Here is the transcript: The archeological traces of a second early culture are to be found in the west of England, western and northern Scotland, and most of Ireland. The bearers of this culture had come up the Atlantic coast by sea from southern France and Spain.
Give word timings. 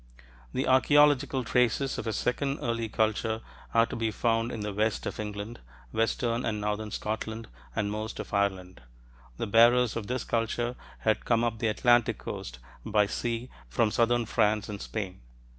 The 0.51 0.67
archeological 0.67 1.43
traces 1.43 1.99
of 1.99 2.07
a 2.07 2.11
second 2.11 2.57
early 2.63 2.89
culture 2.89 3.41
are 3.71 3.85
to 3.85 3.95
be 3.95 4.09
found 4.09 4.51
in 4.51 4.61
the 4.61 4.73
west 4.73 5.05
of 5.05 5.19
England, 5.19 5.59
western 5.91 6.43
and 6.43 6.59
northern 6.59 6.89
Scotland, 6.89 7.47
and 7.75 7.91
most 7.91 8.19
of 8.19 8.33
Ireland. 8.33 8.81
The 9.37 9.45
bearers 9.45 9.95
of 9.95 10.07
this 10.07 10.23
culture 10.23 10.75
had 11.01 11.23
come 11.23 11.43
up 11.43 11.59
the 11.59 11.67
Atlantic 11.67 12.17
coast 12.17 12.57
by 12.83 13.05
sea 13.05 13.51
from 13.69 13.91
southern 13.91 14.25
France 14.25 14.67
and 14.69 14.81
Spain. 14.81 15.21